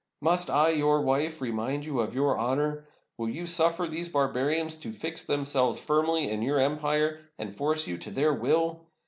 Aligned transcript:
"Must 0.19 0.49
I, 0.49 0.69
your 0.69 1.01
wife, 1.03 1.41
remind 1.41 1.85
you 1.85 1.99
of 1.99 2.15
your 2.15 2.35
honor? 2.35 2.87
Will 3.19 3.29
you 3.29 3.45
suffer 3.45 3.85
these 3.85 4.09
barbarians 4.09 4.73
to 4.79 4.91
fix 4.91 5.23
themselves 5.25 5.77
firmly 5.79 6.27
in 6.31 6.41
your 6.41 6.57
em 6.59 6.79
pire, 6.79 7.19
and 7.37 7.55
force 7.55 7.85
you 7.85 7.99
to 7.99 8.09
their 8.09 8.33
will 8.33 8.87